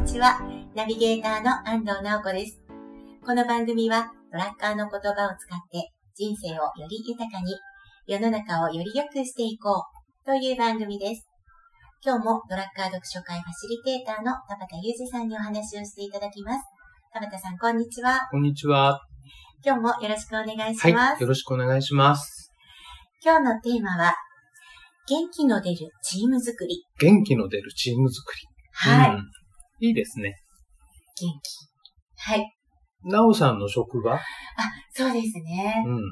[0.00, 0.40] ん、こんにちは。
[0.74, 2.58] ナビゲーターの安藤直子です。
[3.22, 7.54] この番組は、ドラッカーの言葉を使って人生をより豊かに、
[8.06, 9.84] 世の中をより良くしていこ
[10.24, 11.28] うという番組です。
[12.02, 16.64] 今日もドラッカー読書会ファシリテーターの田畑裕二さんにお話をしていただきます。
[17.12, 18.26] 田畑さん、こんにちは。
[18.30, 19.02] こんにちは。
[19.62, 20.88] 今日もよろしくお願いします。
[20.88, 22.50] はい、よろしくお願いします。
[23.22, 24.14] 今日のテーマは、
[25.06, 26.86] 元気の出るチーム作り。
[26.98, 28.48] 元気の出るチーム作り。
[28.72, 29.10] はい。
[29.10, 29.39] うん
[29.80, 30.36] いいですね。
[31.20, 32.30] 元気。
[32.30, 32.54] はい。
[33.04, 34.20] なおさんの職場、あ、
[34.92, 35.82] そうですね。
[35.86, 36.02] うん、うん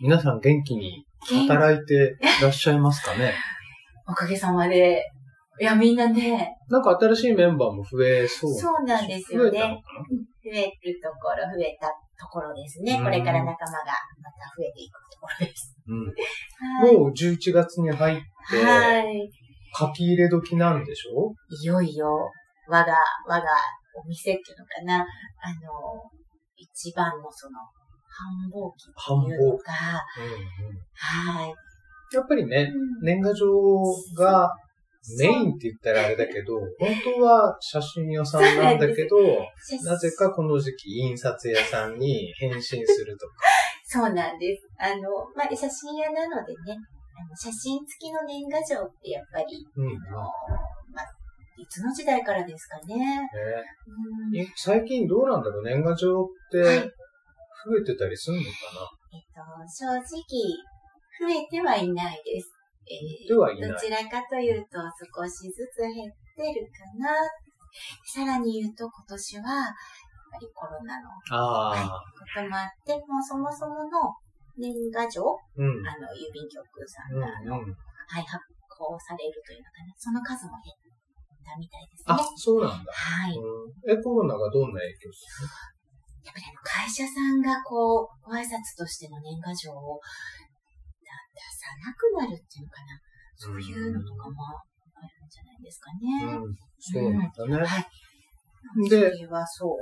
[0.00, 3.34] 皆さん元気に元働いていらっしゃいますかね？
[4.08, 5.04] おかげさまで。
[5.60, 9.60] いや、みんなね、なんか新しいメンバーも増えそうそうなんですよね
[10.42, 12.96] 増え増えるところ、増えたところですね。
[12.96, 13.76] うんこれから仲間が
[14.22, 15.76] また増えていくところです。
[16.82, 18.16] な、うん、もう11月に入っ
[18.50, 19.04] て、はい。
[19.04, 19.30] はい。
[19.78, 21.34] 書き入れ時なんでしょ？
[21.62, 22.30] いよいよ、
[22.68, 22.96] 我が、
[23.26, 23.46] 我が
[23.94, 25.06] お店っていうのかな。
[25.40, 26.10] あの、
[26.56, 27.58] 一番のその、
[28.12, 29.72] 繁忙期っていうのが、
[30.18, 31.54] うんうん、はい。
[32.12, 33.46] やっぱりね、うん年賀状
[34.16, 34.50] が
[35.18, 39.16] メインって言ったらあれだけど、本当は写真屋さんなんだけど、
[39.84, 43.34] なぜかこの時期印刷屋さんに返信するとか。
[43.84, 44.68] そうなんです。
[44.78, 46.78] あの、まあ、写真屋なのでね、
[47.18, 50.30] あの写真付きの年賀状ってやっぱり、うんあの、まあ、
[51.56, 53.20] いつの時代からですかね。
[54.30, 55.64] ね最近どうなんだろう？
[55.64, 56.92] 年賀状ってはい
[57.64, 58.48] 増えてたりするのか
[59.12, 60.02] と、正直、
[61.20, 62.50] 増えてはいないです。
[62.82, 64.78] えーいないどちらかというと、
[65.14, 67.14] 少しずつ減ってるかな。
[68.04, 69.74] さらに言うと、今年は、やっ
[70.32, 71.22] ぱりコロナのこ
[72.34, 74.12] ともあって、もうそもそもの
[74.58, 75.22] 年賀状、
[75.56, 75.86] うん。
[75.86, 77.76] あの、郵便局さうんんが、あの、うん。
[78.08, 79.94] はい、発行されるというのかな。
[79.96, 80.91] その数も減っ
[81.42, 82.92] たみたいですあね。、そうなんだ。
[82.92, 83.36] はい。
[83.36, 85.26] うん、え、コロナがどんな影響す
[86.22, 89.98] やっぱりあの会社さんがこう、ご挨拶としての年賀状を
[91.02, 92.94] だ出さなくなるっていうのかな。
[93.34, 94.62] そういうのとかも
[94.94, 96.38] あるんじゃないですかね。
[96.38, 97.66] うん、そうなんだね。
[97.66, 97.86] はい。
[98.88, 99.76] ではそう。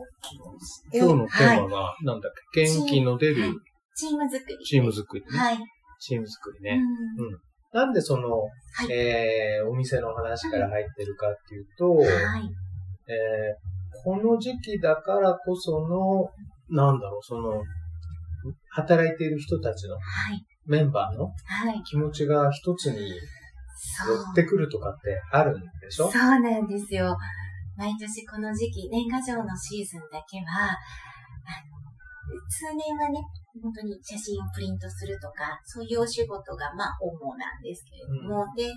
[0.97, 3.53] 今日のテーはいマが、なんだっけ、元気の出る
[3.95, 4.57] チーム作り。
[4.65, 5.39] チーム作りね。
[5.39, 5.59] はい。
[6.01, 6.79] チーム作りうね。
[6.79, 6.81] ん
[7.73, 8.29] なんでその、
[8.89, 12.09] いえー、お店の話から入ってるかっていうと、はい。
[13.09, 13.71] えー
[14.03, 16.31] この時期だからこその、
[16.71, 17.61] なんだろう、その、
[18.71, 20.01] 働いている人たちのは
[20.33, 20.41] い。
[20.65, 21.33] メンバーのは
[21.75, 21.83] い。
[21.83, 23.11] 気持ちが一つに
[23.97, 24.17] そう。
[24.17, 26.09] 寄ってくるとかってあるんでしょ？
[26.11, 27.15] そうなんですよ。
[27.77, 30.77] 毎年この時期、年賀状のシーズンだけは、あの、
[32.49, 33.19] 通年はね、
[33.59, 38.71] 本当に写真をプリントするとか、そういうお仕事がまあ主なんですけれども、で、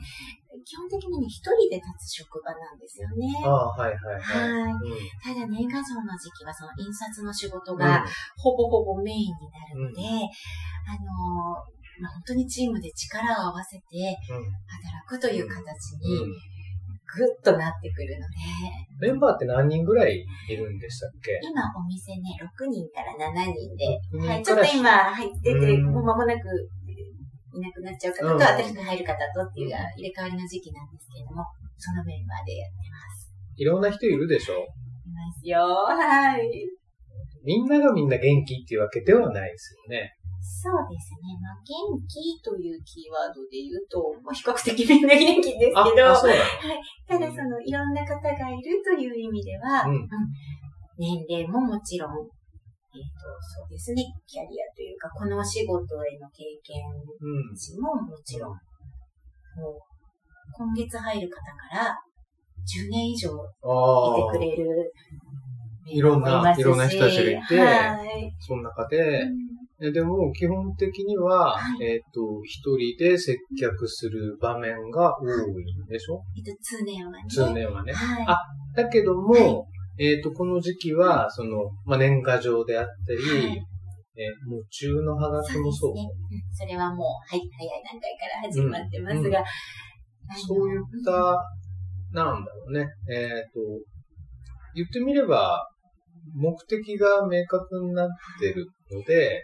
[0.65, 3.29] 基本的にね、一人で立つ職場なんですよね。
[3.45, 4.63] ああ、はいはいはい。
[4.65, 4.71] はい。
[4.71, 4.79] うん。
[5.21, 7.77] ただ年賀状の時期はその印刷の仕事うん。
[7.77, 8.05] が
[8.37, 10.01] ほぼほぼメインになるので、
[10.89, 11.53] あの、
[11.99, 14.17] まあ、本当にチームで力を合わせて
[14.67, 16.52] 働くという形にうん
[17.13, 18.25] ぐっとなってくるの
[18.99, 21.37] で、メンバーって何人ぐらいいるんでしたっけ？
[21.43, 26.49] 今お店ね、6人から7人で、6人はい、ちょっと今入ってて、うんもう間もなく
[27.53, 31.45] いなくなっちゃう方と、うん新しく入る方とっていうが入れ替わりの時期なんですけれども、
[31.77, 33.29] そのメンバーでやってます。
[33.55, 34.55] いろんな人いるでしょ？
[34.55, 34.57] い
[35.13, 35.59] ますよ。
[35.61, 36.41] はい。
[37.45, 40.15] みんながみんな元気っていうわけではないですよね。
[40.43, 41.39] そうですね。
[41.39, 46.43] まあ、元気というキーワードで言うと、まあ、比較的みんな元気ですけあ、ど、あそうなの
[47.07, 50.07] ただその、いろんな方がいるという意味では、うん
[50.95, 52.21] 年齢ももちろん、えっ、
[53.17, 56.85] と、そうですね、キャリアというか、このお仕事への経験
[57.19, 57.55] うん。
[57.55, 58.57] 値ももちろん、も
[59.73, 59.79] う、
[60.53, 61.97] 今月入る方から、
[62.61, 64.39] 10年以上いてく。
[64.39, 64.93] れる、
[65.87, 68.31] いろんないろんな人たちがいてはい。
[68.39, 76.21] その中で、うんえでも、基本的には、はいえっ、と、一人で接客する場面が多いんでしょ？
[76.37, 77.17] えっと、通年はね。
[77.27, 77.91] 通年はね。
[77.91, 78.25] はい。
[78.27, 78.37] あ
[78.75, 79.63] だけども、はい
[79.99, 83.57] えっ、と、この時期は、その、まあ、年賀状であったり、はい
[84.15, 85.93] えー、夢中のハガキもそう。
[85.93, 86.09] ですね。
[86.31, 91.11] うんそれはもう、はい、早い段階から始まってますが、あのそういった、
[92.11, 92.87] なんだろうね。
[93.11, 93.59] えっ、と、
[94.75, 95.67] 言ってみれば、
[96.35, 98.09] 目的が明確になっ
[98.39, 99.43] てるので。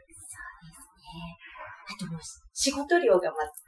[1.89, 2.21] あともう、
[2.53, 3.65] 仕事量がまず、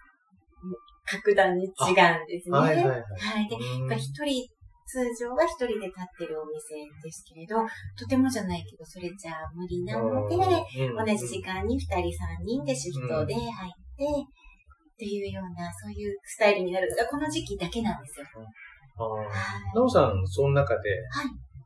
[1.05, 2.57] 格段に違うんですね。
[2.57, 3.01] はいはいはい。
[3.01, 3.49] はい。
[3.49, 4.47] で、うんやっぱり一人、
[4.85, 7.55] 通常は一人で立ってるお店ですけれど、
[7.97, 13.49] とてもじゃないけど、それじゃあ無理なので、うん同じ時間に二人三人でシフトで入っ
[13.97, 18.25] て、っていうような、そういうスタイルになるのがこの時期だけなんですよ。
[19.73, 20.89] なおさん、その中で、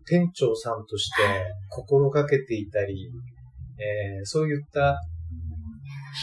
[0.06, 1.24] 店長さんとして
[1.70, 3.10] 心がけていたり、
[3.78, 5.02] えー、そういった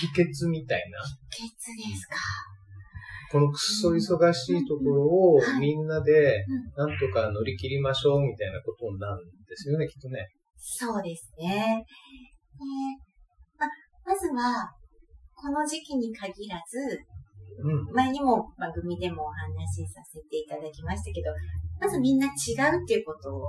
[0.00, 0.98] 秘訣みたいな。
[1.30, 2.16] 秘訣ですか。
[3.30, 6.44] このくっそ忙しいところをみんなで
[6.76, 10.28] なんとか乗り切りましょうみたいなことなんですよね、きっとね。
[10.56, 11.82] そうですね。
[11.82, 13.12] えー
[13.58, 13.66] ま、
[14.04, 14.68] まずは、
[15.34, 16.78] この時期に限らず、
[17.60, 21.30] うん、前にも番組でもお話しさせていただきましたけど、
[21.80, 23.42] まずみんな違うっていうことを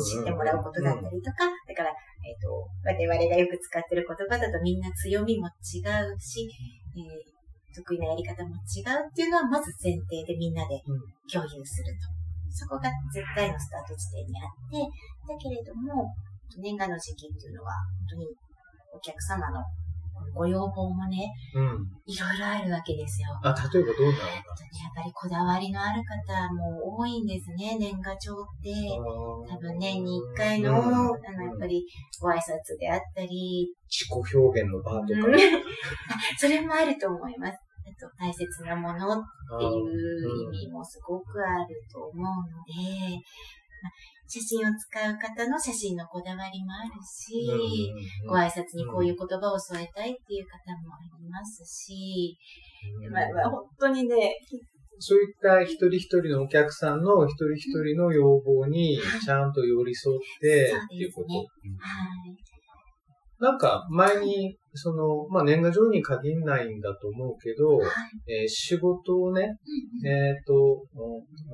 [0.00, 1.90] 知ってもらうことだったりとか、だから、
[2.22, 2.54] えっ、ー、と、
[2.84, 6.48] 我々がよく使ってる言葉だとみんな強みも違うし、
[6.94, 10.80] えー、得意なやり方も違うっていうのはまず前提でみんなで
[11.30, 12.22] 共有すると。
[12.52, 14.76] そこが絶対のスタート地点にあって、
[15.26, 16.12] だけれども、
[16.60, 17.72] 年賀の時期っていうのは、
[18.06, 18.28] 本当に
[18.92, 19.64] お客様の
[20.34, 23.28] ご要望もね、うん、いろいろあるわけですよ。
[23.42, 24.42] あ、例えばどうなのか、やっ
[24.94, 28.70] ぱりこだわりのある方も多いんですね、年賀状って。
[29.48, 31.84] 多分年に一回の、うん、あの、やっぱり
[32.20, 33.68] ご挨拶であったり。
[33.88, 35.28] 自己表現の場とか。
[36.38, 37.58] それもあると思います。
[37.84, 39.24] あと大切なものっ
[39.58, 43.18] ていう意味もすごくあると思うので、
[44.28, 47.92] 写真を使う方の写真のこだわりもあるし、
[48.26, 52.36] ご挨拶にこういう言葉を添えたいっていう方もありますし、
[53.10, 54.36] まあ、まあ、本当にね、
[54.98, 61.28] そういった一人一人のお客さんの一人一人の要望にちゃんと寄り添って、っていうこと。
[61.34, 62.51] はい
[63.42, 67.88] なんか前に、その、まあ、年賀状に限らないんだと思うけど、はい、
[68.30, 69.58] えー、仕事をね、
[70.00, 70.86] うん、えっ、ー、と、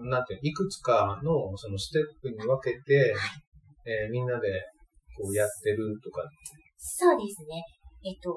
[0.05, 3.32] なんていういくつかのそのステップに分けて、は
[3.88, 4.52] い、えー、みんなで
[5.17, 6.20] こうやってるとか。
[6.76, 7.64] そうですね。
[8.05, 8.37] えっ、と、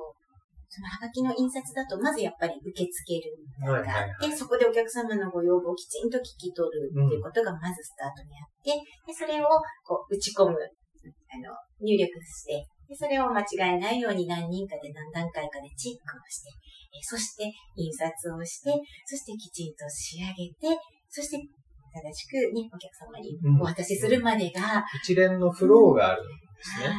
[0.71, 3.35] そのハガキの印刷だと、まずやっぱり受け付ける
[3.67, 8.71] があって、はいはいはい、そこでお客様のご要望をきちんと聞き取るっていうことがまずスタートにあって、
[9.03, 9.51] でそれを
[9.83, 11.51] こう打ち込む、あの、
[11.83, 16.51] 入力して、でそれを間違えないように何人かで何段階かでチェックをして、
[16.91, 17.47] えそして
[17.77, 18.75] 印刷をして、
[19.07, 20.75] そしてきちんと仕上げて、
[21.07, 26.91] そして正しくね、お客様にお渡しするまでが、うん、一連のフローがあるんですね。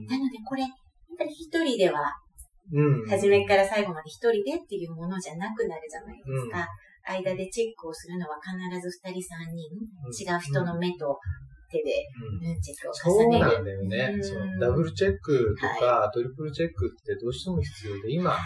[0.00, 0.70] うん、なのでこれ、やっ
[1.18, 2.08] ぱり一人では、
[2.72, 6.66] うん、初めから最後まで一人でっていうものじゃなくなるじゃないですか。
[7.04, 9.68] 間でチェックをするのは必ず二人三人、
[10.08, 11.20] 違う人の目と
[11.74, 12.06] 手で、
[12.46, 13.44] うん、チェックを重ねる。
[13.44, 14.22] そうなんだよね。
[14.22, 18.38] そうダブルチェックとか、はい、トリプルチェックってどうしても必要で、今、は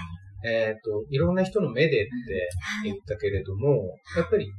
[0.45, 2.09] い、えっ、と、いろんな人の目でって
[2.85, 4.51] 言ったけれども、やっぱり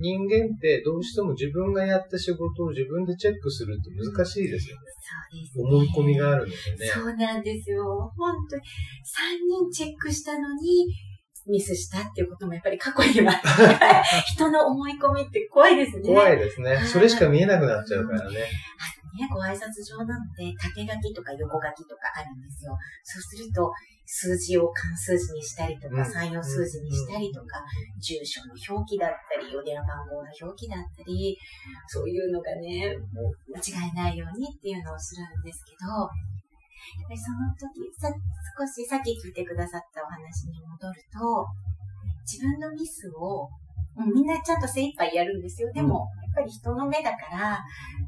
[0.00, 4.82] 人間ってどうしても自分がやった仕事を自分でチェックするって難しいですよね。
[5.30, 6.86] そうです、ね、思い込みがあるのでね。
[6.88, 7.84] そうなんですよ。
[8.16, 8.62] 本当に。
[8.62, 10.88] 3人チェックしたのに、
[11.50, 13.32] ミスしたっていうこともやっぱり過去には
[14.34, 16.08] 人の思い込みって怖いですね。
[16.08, 16.78] 怖いですね。
[16.86, 18.36] それしか見えなくなっちゃうからね。
[19.10, 22.76] ね、ご挨拶状なんて縦書きとか横書きとかあるんですよ。
[23.02, 23.70] そうすると、
[24.06, 27.62] 数字を漢数字にしたりとか、三4数字にしたりとか、
[28.00, 31.38] 住所の表記だったり、お電話番号の表記だったり、
[31.86, 32.90] そういうのがね、
[33.54, 36.10] 間違いないようにっていうのをするんですけど、
[37.08, 41.46] でその時さ、少しさっき聞いてくださったお話に戻ると、
[42.24, 43.48] 自分のミスを、
[44.14, 45.72] みんなちゃんと精一杯やるんですよ。
[45.72, 47.58] でも、やっぱり人の目だから、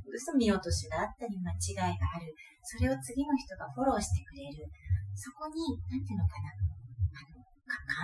[0.04, 2.34] どうしても見落としがあったり、間違いがある。
[2.62, 4.70] それを次の人がフォローしてくれる。
[5.14, 5.58] そこに、
[5.90, 6.54] なんていうのかな。
[7.18, 7.42] あの、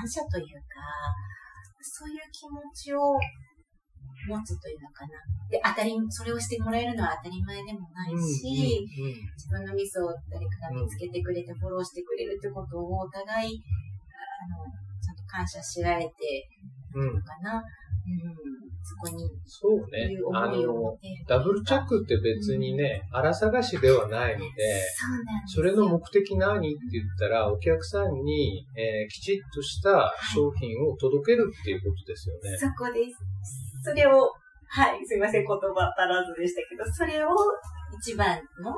[0.03, 0.83] 感謝というか、
[1.81, 3.15] そういう気持ちを
[4.29, 5.17] 持つというのかな。
[5.49, 8.85] で、当たり、それをしてもらえるのは当たり前でもないし、
[9.35, 14.69] 自分のミスを誰かが見つけてくれてフォローしてくれるってことをお互い、あの、
[15.01, 16.49] ちゃんと感謝し合えて
[16.93, 17.57] るのかな。
[17.57, 19.29] うん、そこに。
[19.47, 20.09] そうね。
[20.33, 24.83] あの、ダブルチェックって別にね、うん、荒探しではないので、
[25.47, 32.57] それの目的何って言ったら、お客さんに、えー、きちっとした商品を届けるっていうことですよね。
[32.57, 33.19] そこです。
[33.85, 34.33] それを、
[34.71, 37.29] はい、すいません、言葉足らずでしたけど、それを
[38.01, 38.73] 一番の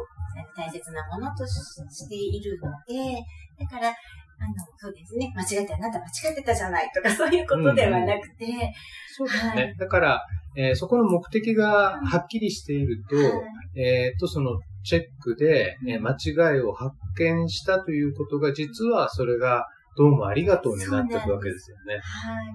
[0.57, 3.21] 大切なものとしているので、
[3.59, 3.95] だから、
[4.41, 8.53] あの、そうですね、間違ってあなた間違ってたじゃないとか、 そういうことではなくて、うん、
[9.07, 9.51] そうですね。
[9.51, 19.67] はい、だから、えー、そこの目的がはっきりしていると、はい、えっ、と、その、チェックで、えー、間違いを発見したということが、実はそれが、
[19.97, 21.95] どうもありがとうになっていくわけですよね。
[21.95, 22.55] はい。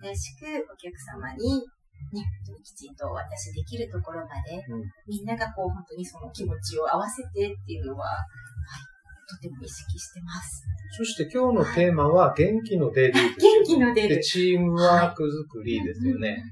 [0.00, 1.66] 正しくお客様に
[2.12, 2.24] ね、
[2.64, 8.89] きちんとお渡しできるところまで、うん、みんながこう本当にその気持ちを合わせてっていうのは、はい、
[9.30, 10.64] とても意識してます。
[10.98, 14.20] そして今日のテーマは元気の出る、元気の出る。
[14.20, 16.42] チームワーク作りですよね。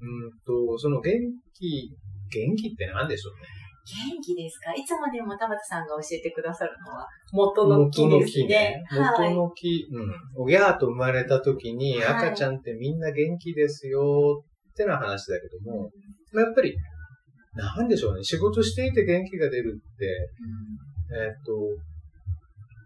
[0.00, 1.12] うんと、その元
[1.52, 1.90] 気、
[2.30, 3.48] 元気って何でしょうね？
[3.82, 4.72] 元気ですか？
[4.72, 8.82] いつもでも田畑さんが教えてくださるのは、元の木ですね。
[8.92, 10.42] 元の木、うん。
[10.42, 15.90] おぎゃーと生まれた時に、赤ちゃんってみんな元気ですよってな話だけども、
[16.34, 16.76] やっぱり、
[17.54, 18.22] なんでしょうね。
[18.22, 20.06] 仕事していて元気が出るって、
[21.14, 21.52] えっと、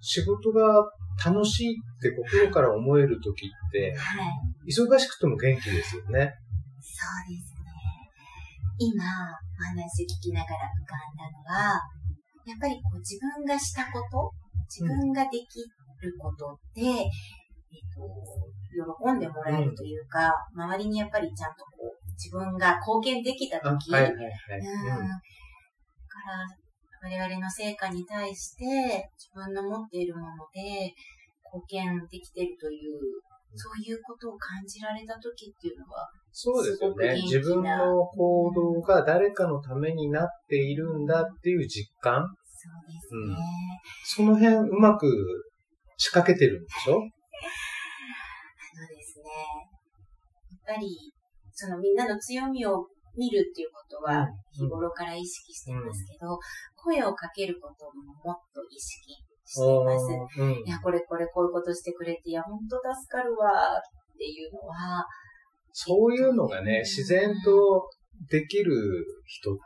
[0.07, 0.87] 仕事が
[1.19, 6.31] 楽しいって心から思える時って、はい、忙しくても元気ですよね。
[6.79, 7.67] そうですね。
[8.79, 11.83] 今、お話聞きながら浮かんだのは、
[12.47, 14.31] やっぱりこう自分がしたこと、
[14.71, 17.03] 自分ができることって、うん、えっ
[17.91, 18.07] と、
[19.03, 25.09] 喜んでもらえるというか、うん、周りにやっぱりちゃんとこう、自分が貢献できたとき、はいはいはい、うん、
[26.07, 26.47] から
[27.07, 28.65] 我々の成果に対して
[29.15, 30.93] 自分の持っているもので
[31.45, 32.99] 貢献できているという、
[33.55, 37.15] そういうことを感じられた時っていうのは、そうですよね。
[37.23, 42.27] 自分の行動が誰かのためになっているんだっていう実感。
[42.45, 43.37] そうですね。
[44.05, 45.07] その辺うまく
[45.97, 46.97] 仕掛けてるんでしょ？
[46.99, 47.09] あの
[48.89, 49.25] ですね。
[50.67, 51.15] やっぱり、
[51.53, 56.39] そのみんなの強みを見るっていうことは日頃から意識してますけど、うん、
[56.77, 60.41] 声をかけることももっと意識してます。
[60.41, 65.05] うん、いや、これこれこういうことしてくれて、いや、本当助かるわっていうのは、
[65.73, 67.89] そういうのがね、自然と
[68.31, 68.73] できる
[69.25, 69.61] 人って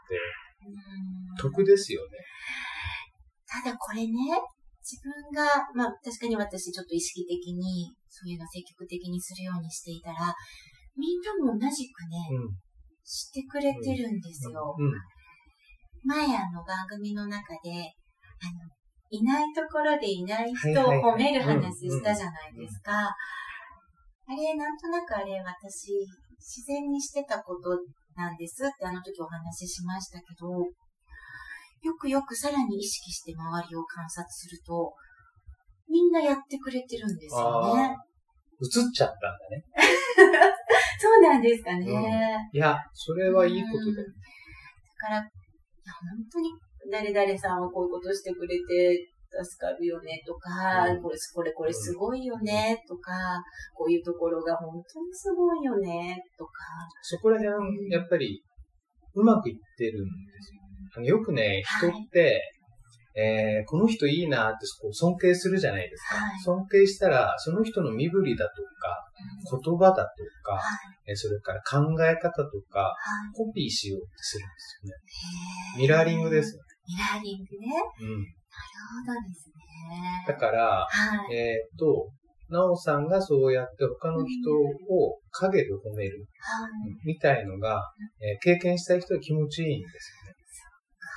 [1.40, 2.19] 得ですよね。
[3.47, 4.12] ただこれね、
[4.83, 10.35] 自分が、まあ確かに私ちょっと意識的にそういうの積極的にするようにしていたら、
[10.97, 12.59] みんなも同じくね、うん、
[13.11, 14.75] してくれてるんですよ。
[14.79, 14.95] うんうん、
[16.05, 17.90] 前あの番組の中で、
[18.38, 18.71] あの、
[19.11, 23.11] いないところでいない人を褒める話したじゃないですか。
[23.11, 23.14] あ
[24.31, 26.07] れ、なんとなくあれ、私、
[26.38, 27.71] 自然にしてたこと
[28.14, 30.47] なんですってあの時お話ししましたけど、
[31.83, 34.95] よくよくさらに意識して周りを観察すると、
[35.88, 37.97] みんなやってくれてるんですよね。
[38.62, 40.55] 映っちゃったんだね。
[41.00, 41.87] そうなんですかね、
[42.52, 46.52] うん、いや、それはいいことだよ、だから、いや、本当に
[46.92, 53.40] 誰々さんはこういうことしてくれて、助かるよねとか、うん、これ、これ、これすごいよねとか、
[53.75, 56.52] こういうところが本当にすごいよねとか。
[57.00, 58.42] そこら辺、やっぱり、
[59.14, 60.09] うまくいってるんで
[60.40, 61.16] すよ。
[61.16, 62.40] よくね、人って、はい、
[63.14, 66.17] えー、この人いいなって尊敬するじゃないですか。
[66.17, 69.11] はい、尊敬したら、その人の身振りだとか、
[69.50, 70.02] 言葉だと
[70.43, 70.61] か、は
[71.07, 72.95] い、それから考え方とか、
[73.35, 75.83] コピーしようってするんですよね。
[75.83, 76.67] ミラーリングですよね。
[76.87, 77.67] ミラーリングね。
[78.00, 78.09] うん。
[78.11, 78.35] なる
[79.07, 79.55] ほどですね。
[80.26, 82.11] だから、はい、えっ、ー、と、
[82.50, 86.26] なおさんがそうやって他の人を影で褒める、
[87.05, 87.81] みたいのが、
[88.21, 90.20] えー、経験したい人は気持ちいいんですよね。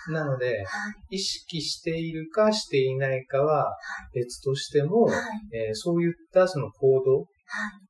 [0.10, 0.66] なので、
[1.10, 3.76] 意識しているかしていないかは
[4.14, 5.08] 別としても、
[5.54, 7.26] えー、そういったその行動、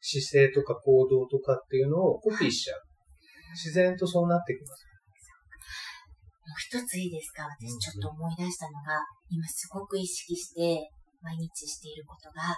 [0.01, 2.81] 姿勢とか行動とかっていうのをコピーしちゃう。
[3.53, 4.85] 自然とそうなってきます。
[6.45, 7.43] もう一ついいですか？
[7.43, 10.89] 私ちょっと思い出したのが、今すごく意識して
[11.21, 12.55] 毎日していることが、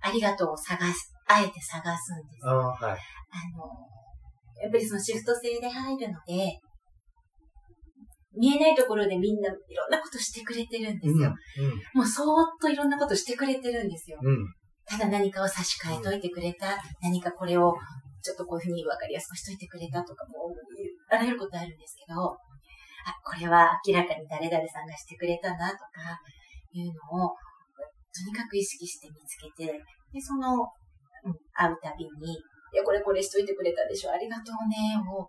[0.00, 2.46] ありがとうを探す、あえて探すんです。
[2.46, 2.98] あ,、はい、あの、
[4.62, 6.58] やっぱりそのシフト制で入るので、
[8.38, 11.34] 見えないところでみんないろんなことしてくれてるんですよ。
[11.58, 14.18] うんうん、もうそーっといろんなことしてくれてるんですよ。
[14.22, 14.38] うん、
[14.86, 17.74] ただ何かを差し替えといてくれた、何かこれを
[18.22, 20.50] ちょっとこういうふうに分かりやすくしといてくれたとかも、
[21.10, 22.36] あらゆることあるんですけど、あ、
[23.24, 26.18] これは明らかに誰々さんがしてくれたなとか、
[26.72, 27.32] いうのを、
[28.12, 29.72] とにかく意識して見つけて、
[30.12, 30.60] で、その、
[31.24, 35.26] うん、会うたびに、いや、これこれしといてくれたでしょ、ありがとうね、を、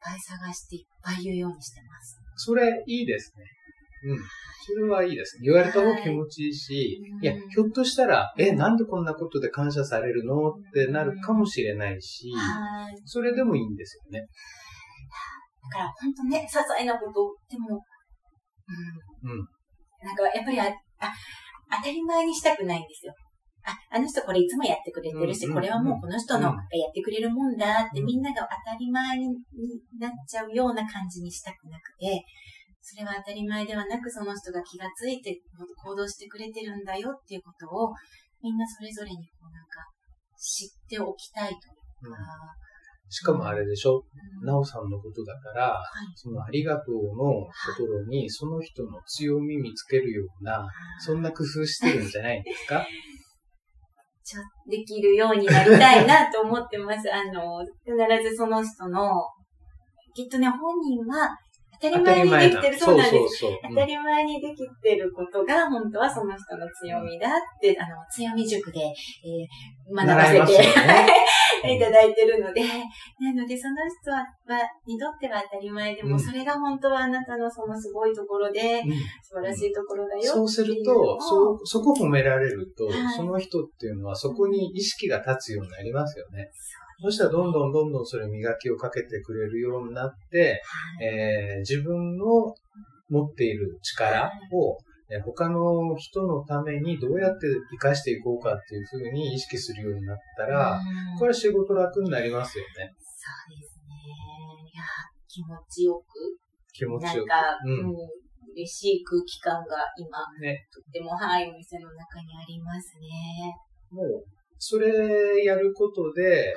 [0.00, 2.18] ぱい探していっぱい言うようにしてます。
[2.36, 3.44] それ、いいですね。
[4.10, 4.18] うん。
[4.66, 5.46] それはいいですね。
[5.46, 10.50] 言われた方が気持ちいいし、はい、いや、ひょっとしたら、え、なんでこんなことで感謝されるの？
[10.50, 14.26] ってなるかもしれないし、はい、それでもいいんですよね。
[15.70, 17.82] だから本当ね、些細なことでも、
[19.24, 19.30] うん。
[19.30, 19.48] うん。
[20.04, 20.64] なんかやっぱりあ、
[21.00, 21.12] あ、
[21.78, 23.14] 当たり前にしたくないんですよ。
[23.68, 29.28] あ、あの人これいつもやってくれてるし、これはもうこの人のがやってくれるもんだって、みんなが当たり前に
[29.98, 32.24] なっちゃうような感じにしたくなくて、
[32.80, 35.36] それは当たり前ではなくその人が気がついて
[35.84, 37.92] 行動してくれてるんだよっていうことを
[38.42, 39.84] みんなそれぞれにこうなんか
[40.38, 41.68] 知っておきたいというか、
[42.08, 42.16] うん、
[43.10, 44.04] しかもあれでしょ、
[44.40, 47.44] うん、なおさんのことだから、はい、そのありがとうの
[47.76, 50.66] ところに、その人の強み見つけるような、
[51.00, 52.86] そんな工夫してるんじゃないですか？
[54.68, 57.08] できるようになりたいなと思ってます。
[57.12, 59.26] あの、必ずその人の、
[60.14, 61.28] きっとね、本人は
[61.80, 63.44] 当たり前にできてる、そうなんです。
[63.68, 67.30] 当たり前にできてることが、本当はその人の強みだっ
[67.60, 71.06] て、あの、強み塾で、えー、学ばせて、ね、
[71.64, 74.26] いただいてるので、なので、その人は、
[74.86, 78.90] にとっては当たり前でも、うん、それが本当はあなたのそのすごいところで、うん、
[79.22, 86.50] 素晴らしいところだよそうすると、そ、そこ褒められると、はい、その人っていうのはそこに意識が立つようになりますよね。
[87.00, 90.62] そしたらどんどんどんどんそれ磨きをかけてくれるようになって、
[90.98, 92.54] はい、えー、自分の
[93.08, 100.80] 持っている力を、はい、他の人のためにどうやって活かしていこうかっていうふうに意識するようになったら、
[101.18, 102.92] これは仕事楽になりますよね。
[103.00, 103.94] そうですね。
[104.64, 104.84] いや、
[105.26, 106.36] 気持ちよく。
[106.72, 107.28] 気持ちよく。
[107.28, 107.96] なんか、うん、
[108.52, 113.56] 嬉しい空気感が今、ね、とっても、はい、お店の中にありますね。
[113.90, 116.52] もう、それやることで、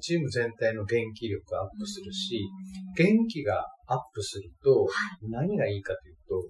[0.00, 2.40] チーム全体の元気力アップするし、
[2.96, 4.86] 元気がアップすると、
[5.22, 6.48] 何がいいかというと、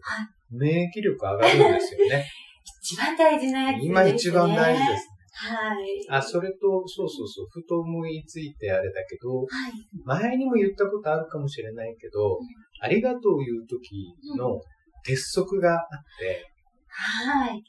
[0.50, 2.26] 免疫力上がるんですよね。
[2.82, 3.86] 一番大事なやつですね。
[3.88, 5.08] 今一番大事です。
[5.38, 5.86] はい。
[6.08, 9.72] あ、それと、そうそうそう、ふと思いついてあれだけど、はい、
[10.04, 12.40] 前にも言ったことあるかもしれないけど、うん、
[12.80, 14.58] ありがとう言う時の
[15.04, 15.80] 鉄則があっ
[16.18, 16.46] て、
[16.88, 17.62] はい。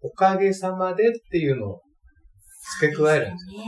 [0.00, 1.80] おかげさまでっていうのを
[2.78, 3.62] 付け加えるんですよ。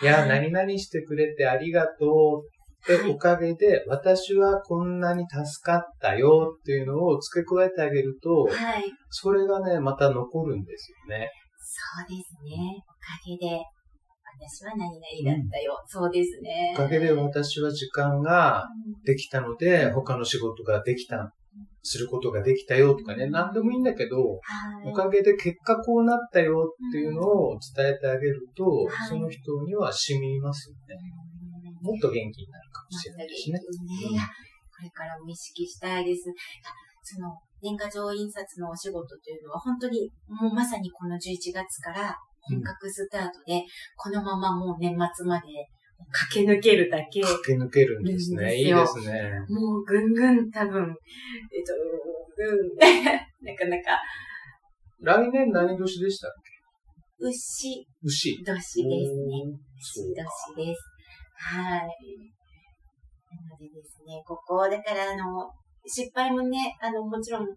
[0.00, 11.30] うん、いや、何々してくれてありがとうっておかげで、私はこんなに助かったよっていうのを付け加えてあげると、はい、それがね、また残るんですよね。
[11.58, 12.82] そうですね。
[12.86, 13.62] おかげで、
[14.40, 15.76] 私は何々だったよ。
[15.82, 16.72] うん、そうですね。
[16.74, 18.66] おかげで私は時間が
[19.04, 21.32] できたので、うん、他の仕事ができた
[21.82, 24.40] することができたよとかね、何でもいいんだけど、
[24.84, 30.96] おかげで結果こうなったよっていうのを伝えてあげると、その人には染みますよね。
[31.80, 33.58] もっと元気になるかもしれないですね。
[33.58, 33.60] ね
[34.76, 36.24] これからも意識したいです。
[37.02, 43.62] その、年賀状印刷のお仕事というのは本当にもうまさにこの11月から本格スタートで、うん、
[43.96, 45.46] このままもう年末まで
[46.10, 47.20] 駆け抜けるだけ。
[47.20, 48.56] 駆け抜けるんですね。
[48.56, 49.30] いいですね。
[49.48, 51.74] もうぐんぐん多分、えっと、
[52.36, 52.76] うん、
[53.46, 54.00] なかなか。
[55.02, 56.30] 来年何年でしたっ
[57.20, 57.26] け？
[57.26, 57.86] 牛。
[58.02, 58.42] 牛。
[58.44, 58.84] 年ですね。
[59.78, 60.80] 牛年です。
[61.36, 61.80] はい。
[61.80, 65.48] なのでですね、ここ、だからあの、
[65.86, 67.54] 失敗もね、あの、もちろん増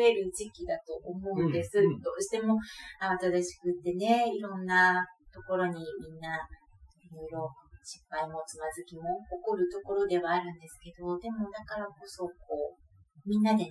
[0.00, 1.78] える時期だと思うんです。
[1.78, 2.54] うんうん、どうしても
[3.00, 7.50] 慌ただしくってね、いろんなところにみんな、いろいろ
[7.82, 13.70] 失敗もつまずきも起こるところではあるんですけど、でもだからこそ、こう、みんなでね、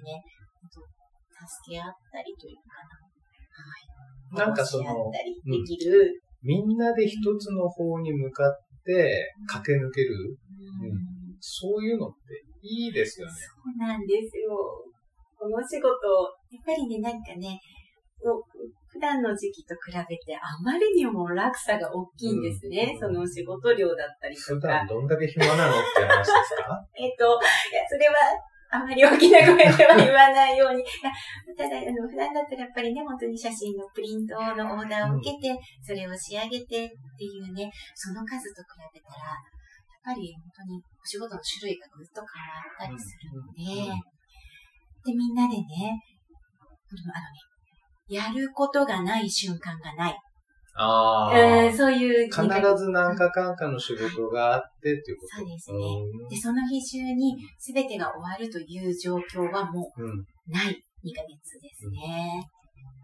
[0.70, 4.46] 助け合ったりというかな。
[4.46, 4.48] はい。
[4.48, 8.52] なんかその、できる、うん、みんなで一つの方に向かっ
[8.86, 13.34] て駆け抜ける、うん、うん、そういうのっていいですよね。
[13.34, 14.54] そうなんですよ。
[15.38, 15.90] この仕事、
[16.52, 17.60] やっぱりね、なんかね、
[19.02, 22.94] 普段の時期と比べてあまりにも落差が大きいんですね。
[22.94, 24.62] うん、その仕事量だったりとか。
[24.62, 26.78] 普段どんだけ暇なのって話ですか？
[26.94, 28.14] えっと、いや、それは、
[28.70, 30.86] あまり大きな声では言わないように。
[31.58, 35.50] ただ、あの、普段だったらやっぱりね、本当に写真のプリントのオーダーを受けて、
[35.82, 39.42] それを仕上げてっていうね、その数と比べたら、やっ
[40.06, 43.90] ぱり本当にお仕事の種類がぐっと変わったりするので、
[45.04, 47.51] で、みんなでね、あのね、
[48.12, 50.18] やることがない瞬間がない。
[50.76, 52.26] ああ、えー、そういう。
[52.26, 52.44] 必
[52.78, 55.78] ず何かかんかの仕事があってっていうことそうですね。
[56.30, 62.42] で、その日中に全てが終わるという状況はもうない2ヶ月ですね。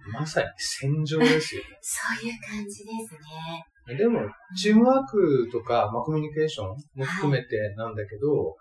[0.08, 1.68] うん、まさに戦場ですよね。
[1.82, 3.98] そういう感じですね。
[3.98, 4.20] でも、
[4.56, 8.54] チームワークとか、まあ、コミュニケーションも含めてなんだけど、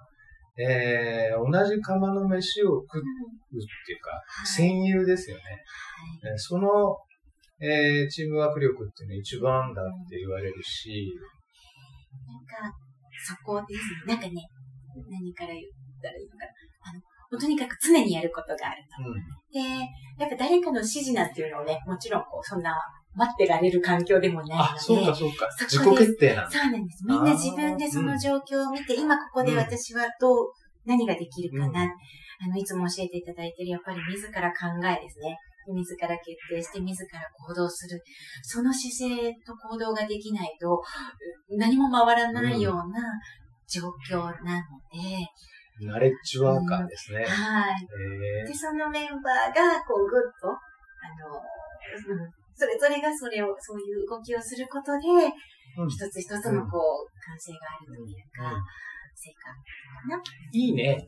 [0.59, 3.03] えー、同じ釜の飯を食うっ
[3.87, 5.42] ていうか、はい、戦友ですよね。
[6.23, 6.69] はい、その、
[7.61, 11.12] えー、チームワーク力っていうのは一番だって言われるし。
[12.27, 12.77] なんか、
[13.25, 14.14] そこですね。
[14.14, 14.49] なんかね、
[15.11, 15.62] 何から言っ
[16.03, 16.53] たらいいのかな。
[16.88, 16.92] あ
[17.33, 19.05] の、とにかく常にやることがあると。
[19.05, 19.21] うん、
[19.53, 19.85] で、
[20.19, 22.73] やっぱ誰かの指示なんていうのをね、もちろんこう、そんな
[23.16, 24.62] 待ってられる環境でもないので。
[24.62, 25.48] あ、そうかそうか。
[25.61, 27.05] 自己決定なんそうなんです。
[27.05, 30.52] みんな自分でその状況を見て、今ここで私はどう、
[30.85, 35.37] 何ができるかな、うん、あの、いつも教えていただいてる、やっぱり自ら考えですね。
[35.74, 38.00] 自ら決定して自ら行動する。
[38.42, 40.81] その姿勢と行動ができないと、
[41.57, 43.00] 何も回らないような
[43.66, 45.26] 状況なので、
[45.81, 47.18] ナレッジワーカーですね。
[47.18, 48.46] うん、はい。
[48.46, 50.52] で、そのメンバーが、こう、ぐっと、あ
[51.20, 51.37] の、
[52.57, 55.07] それぞれがそれを、そういう動きをすることで、
[55.79, 58.62] うん、一つ一つのこう、完成があるというか、うん、
[59.14, 59.53] 成果
[60.11, 60.23] かな。
[60.53, 61.07] いいね。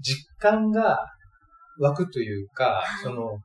[0.00, 0.98] 実感が
[1.78, 3.38] 湧くというか、はい、その、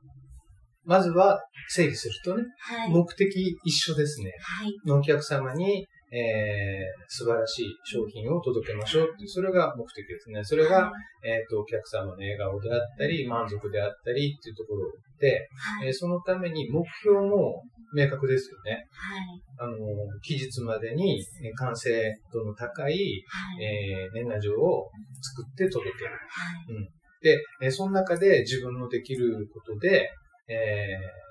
[0.84, 4.32] まずは整理するとね、はい、目的一緒ですね。
[4.40, 10.44] はい、お客様にえー、素晴らしい商品を届けましょうっていう、それが目的ですね。
[10.44, 10.92] それが、
[11.24, 17.64] えっ、ー、と、お客様の笑顔であったり、満足であったりっていうところで、はい、えー、そのために目標も
[17.96, 18.86] 明確ですよね。
[18.92, 19.76] はい、あの、
[20.22, 21.24] 期日までに
[21.58, 21.90] 完成
[22.32, 22.94] 度の高い、
[23.26, 24.88] はい、えー、年賀状を
[25.20, 26.10] 作って届ける。
[26.10, 26.88] はい、うん、
[27.22, 30.10] で、えその中で自分のできることで、
[30.48, 31.24] えー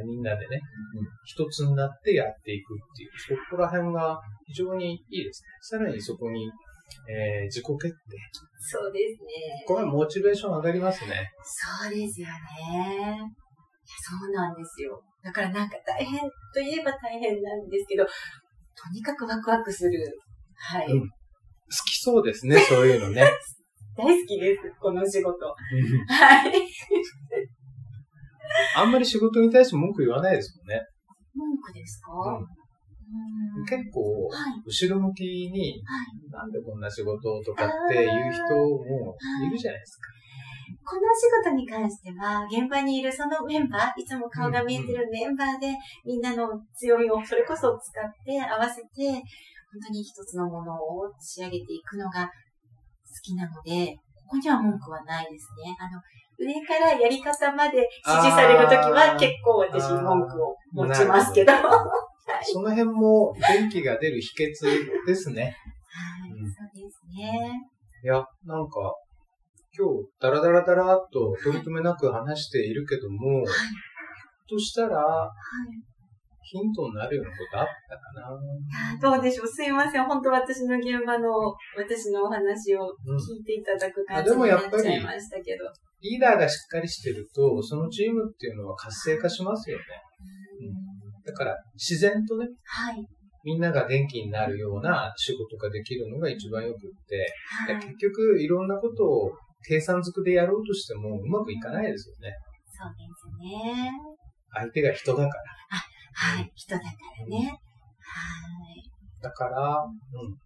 [0.00, 0.60] えみんなでね、
[0.98, 3.10] うん、一つになってやっていくっていう、
[3.50, 5.78] そこら辺が非常にいいですね。
[5.78, 6.50] さらにそこに、
[7.08, 7.96] えー、自己決定。
[8.58, 9.64] そうですね。
[9.66, 11.30] これモチベーション上がりますね。
[11.42, 13.20] そうですよね。
[13.84, 15.02] そうなんですよ。
[15.22, 16.20] だからなんか大変
[16.52, 18.10] といえば大変なんですけど、と
[18.92, 19.90] にかくワクワクする。
[20.56, 20.86] はい。
[20.86, 21.06] うん、好
[21.86, 23.30] きそうですね、そういうのね。
[23.96, 25.46] 大好きです、この仕事。
[26.08, 26.52] はい。
[28.76, 30.80] あんまり仕事に対して文句言わないですもんね。
[31.34, 32.12] 文句ですか、
[33.56, 34.28] うん、結構、
[34.64, 35.82] 後ろ向きに、
[36.30, 40.14] なんでこんな仕事とかっていう人もいるじゃないですか。
[40.84, 49.12] この仕事に関しては、現場にいるそのメンバー、いつも顔が見えてるメンバーで、みんなの強みをそれこそ使って合わせて、
[49.72, 52.30] 本当に一つのものを仕上げていくのが好
[53.22, 55.74] きなので、ここには文句はないですね。
[55.78, 56.00] あの、
[56.38, 61.52] 上からやり方まで指示されるときは結構私文句を持ちますけど。
[62.26, 65.42] はい、その辺も元気が出る秘訣ですね。
[65.42, 67.50] はい、うん、そうですね。
[68.02, 68.94] いや、なんか、
[69.76, 73.54] 今日、ダラダラダラっと取り留めなく話しているけども、はい、ひょっ
[74.48, 75.82] としたら、はい、
[76.42, 80.04] ヒントになるようなことあったかなどうでしょうすいません。
[80.04, 82.86] 本当私の現場の、私のお話を
[83.18, 85.64] 聞いていただく感じになっちゃいましたけど。
[86.04, 89.84] リーダーがしっかりしてると、そのチームっていうのは活性化しますよね。
[90.60, 93.02] うん、だから、自然とね、はい、
[93.42, 97.26] みんなが元気になるような仕事ができるのが一番よくって、
[97.72, 99.32] はい、結局、いろんなことを
[99.66, 102.34] 計算づくでやろうとしてもうまくいかないですよね。
[102.68, 103.90] そうですね。
[104.52, 105.32] 相手が人だから。
[105.70, 107.48] あ、はい、人だからね。
[107.48, 108.20] は
[108.76, 108.90] い。
[109.22, 110.36] だから、うん。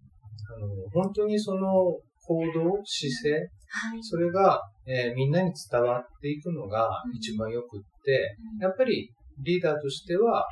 [0.46, 10.46] あの、本当にその行動、姿勢、はい、それが、えー、みんなに伝わっていくのが一番よくって、うん、やっぱりリーダーとしては、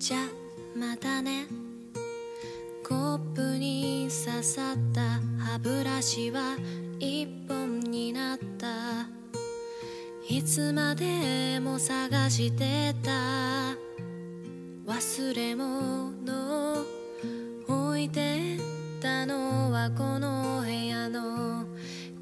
[0.05, 0.19] じゃ
[0.77, 1.47] またね。
[2.87, 5.01] コップに刺さった
[5.43, 6.59] 歯ブラシは
[7.01, 9.09] 一本になった。
[10.29, 13.13] いつまでも探してた。
[14.87, 16.85] 忘れ物
[17.67, 18.59] 置いて
[19.01, 21.65] たのはこの部屋の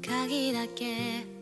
[0.01, 1.32] 鍵だけ。